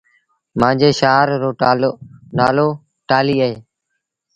[0.59, 1.51] مآݩجي شآهر رو
[2.37, 2.67] نآلو
[3.07, 3.57] ٽآلهيٚ اهي